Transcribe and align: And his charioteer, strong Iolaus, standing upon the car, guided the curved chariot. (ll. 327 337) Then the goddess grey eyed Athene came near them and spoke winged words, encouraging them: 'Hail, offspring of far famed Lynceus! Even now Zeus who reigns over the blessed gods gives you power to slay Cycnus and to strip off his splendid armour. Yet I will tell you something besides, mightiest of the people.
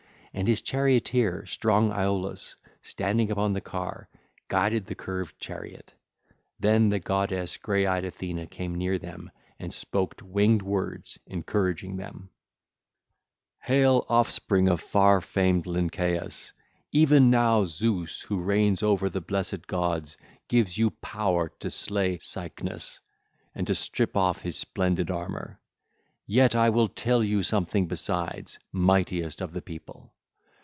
And 0.33 0.47
his 0.47 0.61
charioteer, 0.61 1.45
strong 1.45 1.91
Iolaus, 1.91 2.55
standing 2.81 3.29
upon 3.29 3.51
the 3.51 3.59
car, 3.59 4.07
guided 4.47 4.85
the 4.85 4.95
curved 4.95 5.37
chariot. 5.39 5.93
(ll. 6.61 6.61
327 6.61 6.79
337) 7.61 7.81
Then 7.81 7.81
the 7.83 7.85
goddess 7.85 7.85
grey 7.85 7.85
eyed 7.85 8.05
Athene 8.05 8.47
came 8.47 8.75
near 8.75 8.97
them 8.97 9.29
and 9.59 9.73
spoke 9.73 10.21
winged 10.23 10.61
words, 10.61 11.19
encouraging 11.27 11.97
them: 11.97 12.29
'Hail, 13.61 14.05
offspring 14.07 14.69
of 14.69 14.79
far 14.79 15.19
famed 15.19 15.65
Lynceus! 15.67 16.53
Even 16.93 17.29
now 17.29 17.65
Zeus 17.65 18.21
who 18.21 18.41
reigns 18.41 18.81
over 18.81 19.09
the 19.09 19.19
blessed 19.19 19.67
gods 19.67 20.15
gives 20.47 20.77
you 20.77 20.91
power 20.91 21.49
to 21.59 21.69
slay 21.69 22.17
Cycnus 22.19 23.01
and 23.53 23.67
to 23.67 23.75
strip 23.75 24.15
off 24.15 24.41
his 24.43 24.55
splendid 24.57 25.11
armour. 25.11 25.59
Yet 26.25 26.55
I 26.55 26.69
will 26.69 26.87
tell 26.87 27.21
you 27.21 27.43
something 27.43 27.87
besides, 27.87 28.59
mightiest 28.71 29.41
of 29.41 29.51
the 29.51 29.61
people. 29.61 30.13